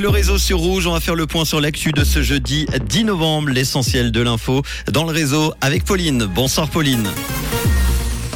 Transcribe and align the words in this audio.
Le 0.00 0.08
réseau 0.08 0.38
sur 0.38 0.56
Rouge, 0.56 0.86
on 0.86 0.92
va 0.92 1.00
faire 1.00 1.14
le 1.14 1.26
point 1.26 1.44
sur 1.44 1.60
l'actu 1.60 1.92
de 1.92 2.02
ce 2.02 2.22
jeudi 2.22 2.64
10 2.86 3.04
novembre, 3.04 3.50
l'essentiel 3.50 4.10
de 4.10 4.22
l'info 4.22 4.62
dans 4.90 5.04
le 5.04 5.12
réseau 5.12 5.52
avec 5.60 5.84
Pauline. 5.84 6.24
Bonsoir 6.24 6.70
Pauline. 6.70 7.06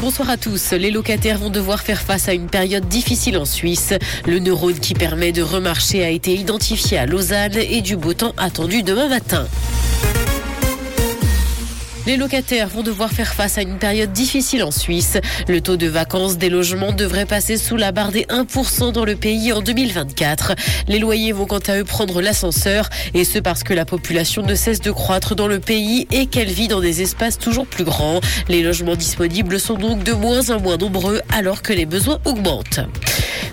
Bonsoir 0.02 0.28
à 0.28 0.36
tous. 0.36 0.72
Les 0.72 0.90
locataires 0.90 1.38
vont 1.38 1.48
devoir 1.48 1.80
faire 1.80 2.02
face 2.02 2.28
à 2.28 2.34
une 2.34 2.48
période 2.48 2.86
difficile 2.88 3.38
en 3.38 3.46
Suisse. 3.46 3.94
Le 4.26 4.38
neurone 4.38 4.78
qui 4.78 4.92
permet 4.92 5.32
de 5.32 5.40
remarcher 5.40 6.04
a 6.04 6.10
été 6.10 6.34
identifié 6.34 6.98
à 6.98 7.06
Lausanne 7.06 7.56
et 7.56 7.80
du 7.80 7.96
beau 7.96 8.12
temps 8.12 8.34
attendu 8.36 8.82
demain 8.82 9.08
matin. 9.08 9.48
Les 12.06 12.16
locataires 12.16 12.68
vont 12.68 12.84
devoir 12.84 13.10
faire 13.10 13.34
face 13.34 13.58
à 13.58 13.62
une 13.62 13.78
période 13.78 14.12
difficile 14.12 14.62
en 14.62 14.70
Suisse. 14.70 15.18
Le 15.48 15.60
taux 15.60 15.76
de 15.76 15.88
vacances 15.88 16.38
des 16.38 16.48
logements 16.48 16.92
devrait 16.92 17.26
passer 17.26 17.56
sous 17.56 17.76
la 17.76 17.90
barre 17.90 18.12
des 18.12 18.22
1% 18.24 18.92
dans 18.92 19.04
le 19.04 19.16
pays 19.16 19.52
en 19.52 19.60
2024. 19.60 20.54
Les 20.86 21.00
loyers 21.00 21.32
vont 21.32 21.46
quant 21.46 21.58
à 21.66 21.76
eux 21.78 21.84
prendre 21.84 22.22
l'ascenseur 22.22 22.88
et 23.12 23.24
ce 23.24 23.40
parce 23.40 23.64
que 23.64 23.74
la 23.74 23.84
population 23.84 24.42
ne 24.42 24.54
cesse 24.54 24.80
de 24.80 24.92
croître 24.92 25.34
dans 25.34 25.48
le 25.48 25.58
pays 25.58 26.06
et 26.12 26.26
qu'elle 26.26 26.50
vit 26.50 26.68
dans 26.68 26.80
des 26.80 27.02
espaces 27.02 27.38
toujours 27.38 27.66
plus 27.66 27.84
grands. 27.84 28.20
Les 28.48 28.62
logements 28.62 28.94
disponibles 28.94 29.58
sont 29.58 29.74
donc 29.74 30.04
de 30.04 30.12
moins 30.12 30.50
en 30.50 30.60
moins 30.60 30.76
nombreux 30.76 31.20
alors 31.30 31.62
que 31.62 31.72
les 31.72 31.86
besoins 31.86 32.20
augmentent. 32.24 32.80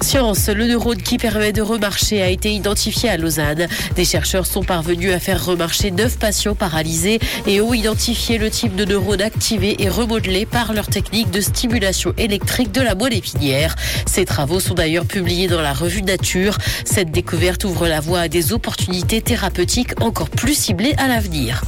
Le 0.03 0.67
neurone 0.67 1.01
qui 1.01 1.17
permet 1.17 1.53
de 1.53 1.61
remarcher 1.61 2.21
a 2.21 2.27
été 2.27 2.51
identifié 2.51 3.09
à 3.09 3.15
Lausanne. 3.15 3.67
Des 3.95 4.03
chercheurs 4.03 4.45
sont 4.45 4.61
parvenus 4.61 5.13
à 5.13 5.19
faire 5.19 5.43
remarcher 5.43 5.91
neuf 5.91 6.19
patients 6.19 6.55
paralysés 6.55 7.19
et 7.47 7.61
ont 7.61 7.73
identifié 7.73 8.37
le 8.37 8.49
type 8.49 8.75
de 8.75 8.83
neurone 8.83 9.21
activé 9.21 9.81
et 9.81 9.87
remodelé 9.87 10.45
par 10.45 10.73
leur 10.73 10.87
technique 10.87 11.31
de 11.31 11.39
stimulation 11.39 12.13
électrique 12.17 12.73
de 12.73 12.81
la 12.81 12.95
moelle 12.95 13.13
épinière. 13.13 13.75
Ces 14.05 14.25
travaux 14.25 14.59
sont 14.59 14.73
d'ailleurs 14.73 15.05
publiés 15.05 15.47
dans 15.47 15.61
la 15.61 15.73
revue 15.73 16.03
Nature. 16.03 16.57
Cette 16.83 17.11
découverte 17.11 17.63
ouvre 17.63 17.87
la 17.87 18.01
voie 18.01 18.19
à 18.19 18.27
des 18.27 18.51
opportunités 18.51 19.21
thérapeutiques 19.21 20.01
encore 20.01 20.29
plus 20.29 20.53
ciblées 20.53 20.93
à 20.97 21.07
l'avenir. 21.07 21.63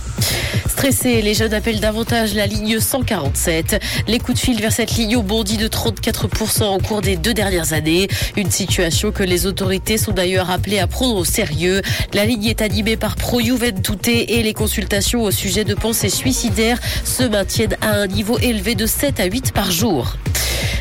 Stressés, 0.68 1.22
les 1.22 1.34
jeunes 1.34 1.54
appellent 1.54 1.80
davantage 1.80 2.34
la 2.34 2.48
ligne 2.48 2.80
147. 2.80 3.82
Les 4.08 4.20
coups 4.20 4.38
de 4.38 4.44
fil 4.44 4.60
vers 4.60 4.72
cette 4.72 4.96
ligne 4.96 5.18
ont 5.18 5.24
bondi 5.24 5.58
de 5.58 5.68
34% 5.68 6.76
au 6.76 6.80
cours 6.80 7.02
des 7.02 7.16
deux 7.16 7.34
dernières 7.34 7.74
années. 7.74 8.08
Une 8.36 8.52
situation 8.52 9.12
que 9.12 9.24
les 9.24 9.46
autorités 9.46 9.98
sont 9.98 10.12
d'ailleurs 10.12 10.50
appelées 10.50 10.80
à 10.80 10.88
prendre 10.88 11.16
au 11.16 11.26
sérieux. 11.26 11.82
La 12.14 12.26
ligne 12.26 12.46
est 12.46 12.62
animée 12.62 12.98
par 12.98 13.16
Pro 13.16 13.40
Juventute 13.40 14.08
et 14.08 14.44
les 14.44 14.54
consultations 14.54 15.24
au 15.24 15.32
sujet 15.32 15.64
de 15.64 15.76
pensées 15.76 16.10
suicidaires 16.10 16.80
se 17.04 17.24
maintiennent 17.24 17.78
à 17.82 17.92
un 17.92 18.08
niveau 18.08 18.38
élevé 18.40 18.76
de 18.76 18.86
7 18.86 19.20
à 19.20 19.26
8 19.26 19.54
par 19.54 19.72
jour. 19.72 20.18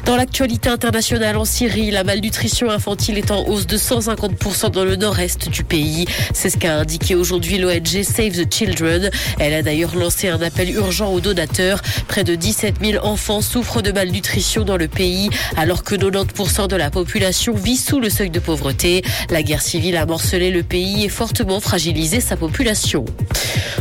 Dans 0.05 0.17
l'actualité 0.17 0.69
internationale 0.69 1.39
en 1.39 1.47
Syrie, 1.47 1.91
la 1.91 2.05
malnutrition 2.05 2.69
infantile 2.69 3.17
est 3.17 3.31
en 3.31 3.47
hausse 3.49 3.67
de 3.67 3.79
150% 3.79 4.71
dans 4.71 4.85
le 4.85 4.97
nord-est 4.97 5.49
du 5.49 5.65
pays. 5.65 6.05
C'est 6.35 6.51
ce 6.51 6.59
qu'a 6.59 6.77
indiqué 6.77 7.15
aujourd'hui 7.15 7.57
l'ONG 7.57 8.03
Save 8.03 8.33
the 8.33 8.53
Children. 8.53 9.11
Elle 9.39 9.55
a 9.55 9.63
d'ailleurs 9.63 9.97
lancé 9.97 10.29
un 10.29 10.43
appel 10.43 10.71
urgent 10.75 11.11
aux 11.11 11.21
donateurs. 11.21 11.81
Près 12.07 12.23
de 12.23 12.35
17 12.35 12.77
000 12.83 13.07
enfants 13.07 13.41
souffrent 13.41 13.81
de 13.81 13.93
malnutrition 13.93 14.65
dans 14.65 14.77
le 14.77 14.89
pays, 14.89 15.31
alors 15.57 15.83
que 15.85 15.95
90% 15.95 16.69
de 16.69 16.77
la 16.77 16.91
population 16.91 17.55
vit 17.55 17.79
sous 17.79 17.99
le 17.99 18.11
seuil 18.11 18.29
de 18.29 18.41
pauvreté. 18.41 19.03
La 19.31 19.43
guerre 19.43 19.63
civile 19.63 19.97
a 19.97 20.05
morcelé 20.05 20.51
le 20.51 20.63
pays 20.63 21.07
et 21.07 21.09
fortement 21.09 21.61
fragilisé 21.61 22.21
sa 22.21 22.37
population. 22.37 23.07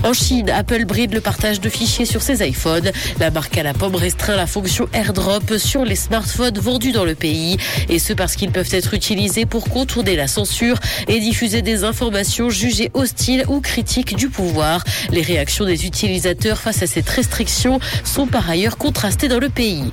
En 0.03 0.13
Chine, 0.13 0.49
Apple 0.49 0.85
bride 0.85 1.13
le 1.13 1.21
partage 1.21 1.59
de 1.59 1.69
fichiers 1.69 2.05
sur 2.05 2.21
ses 2.21 2.47
iPhones. 2.47 2.91
La 3.19 3.29
marque 3.29 3.57
à 3.57 3.63
la 3.63 3.73
pomme 3.73 3.95
restreint 3.95 4.35
la 4.35 4.47
fonction 4.47 4.87
AirDrop 4.93 5.57
sur 5.57 5.83
les 5.83 5.95
smartphones 5.95 6.12
vendus 6.59 6.91
dans 6.91 7.05
le 7.05 7.15
pays. 7.15 7.57
Et 7.89 7.99
ce 7.99 8.13
parce 8.13 8.35
qu'ils 8.35 8.51
peuvent 8.51 8.73
être 8.73 8.93
utilisés 8.93 9.45
pour 9.45 9.69
contourner 9.69 10.15
la 10.15 10.27
censure 10.27 10.79
et 11.07 11.19
diffuser 11.19 11.61
des 11.61 11.83
informations 11.83 12.49
jugées 12.49 12.91
hostiles 12.93 13.45
ou 13.47 13.61
critiques 13.61 14.15
du 14.15 14.29
pouvoir. 14.29 14.83
Les 15.11 15.21
réactions 15.21 15.65
des 15.65 15.85
utilisateurs 15.85 16.59
face 16.59 16.83
à 16.83 16.87
cette 16.87 17.09
restriction 17.09 17.79
sont 18.03 18.27
par 18.27 18.49
ailleurs 18.49 18.77
contrastées 18.77 19.27
dans 19.27 19.39
le 19.39 19.49
pays. 19.49 19.91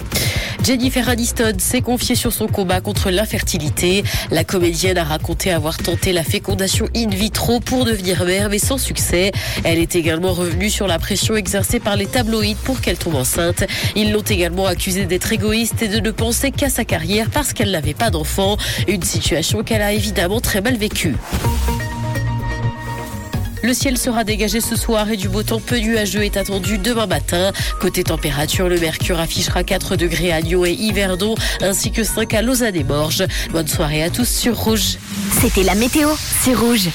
Jennifer 0.62 1.08
Aniston 1.08 1.54
s'est 1.58 1.80
confiée 1.80 2.14
sur 2.14 2.32
son 2.32 2.46
combat 2.46 2.82
contre 2.82 3.10
l'infertilité. 3.10 4.04
La 4.30 4.44
comédienne 4.44 4.98
a 4.98 5.04
raconté 5.04 5.50
avoir 5.50 5.78
tenté 5.78 6.12
la 6.12 6.22
fécondation 6.22 6.86
in 6.94 7.08
vitro 7.08 7.60
pour 7.60 7.86
devenir 7.86 8.24
mère, 8.24 8.50
mais 8.50 8.58
sans 8.58 8.76
succès. 8.76 9.32
Elle 9.64 9.78
est 9.78 9.96
également 9.96 10.32
revenue 10.32 10.68
sur 10.68 10.86
la 10.86 10.98
pression 10.98 11.34
exercée 11.34 11.80
par 11.80 11.96
les 11.96 12.06
tabloïds 12.06 12.56
pour 12.56 12.80
qu'elle 12.80 12.98
tombe 12.98 13.14
enceinte. 13.14 13.64
Ils 13.96 14.12
l'ont 14.12 14.20
également 14.20 14.66
accusée 14.66 15.06
d'être 15.06 15.32
égoïste 15.32 15.80
et 15.82 15.88
de 15.88 15.98
ne 15.98 16.09
penser 16.10 16.50
qu'à 16.50 16.68
sa 16.68 16.84
carrière 16.84 17.30
parce 17.30 17.52
qu'elle 17.52 17.70
n'avait 17.70 17.94
pas 17.94 18.10
d'enfant. 18.10 18.56
Une 18.88 19.02
situation 19.02 19.62
qu'elle 19.62 19.82
a 19.82 19.92
évidemment 19.92 20.40
très 20.40 20.60
mal 20.60 20.76
vécue. 20.76 21.16
Le 23.62 23.74
ciel 23.74 23.98
sera 23.98 24.24
dégagé 24.24 24.60
ce 24.60 24.74
soir 24.74 25.10
et 25.10 25.16
du 25.16 25.28
beau 25.28 25.42
temps 25.42 25.60
peu 25.60 25.78
nuageux 25.78 26.24
est 26.24 26.36
attendu 26.36 26.78
demain 26.78 27.06
matin. 27.06 27.52
Côté 27.80 28.04
température, 28.04 28.68
le 28.68 28.80
mercure 28.80 29.20
affichera 29.20 29.64
4 29.64 29.96
degrés 29.96 30.32
à 30.32 30.40
Lyon 30.40 30.64
et 30.64 30.72
Yverdon, 30.72 31.34
ainsi 31.60 31.90
que 31.90 32.02
5 32.02 32.32
à 32.34 32.42
Lausanne 32.42 32.76
et 32.76 32.84
Morges. 32.84 33.24
Bonne 33.50 33.68
soirée 33.68 34.02
à 34.02 34.10
tous 34.10 34.28
sur 34.28 34.56
Rouge. 34.56 34.96
C'était 35.40 35.62
la 35.62 35.74
météo, 35.74 36.08
c'est 36.42 36.54
Rouge. 36.54 36.88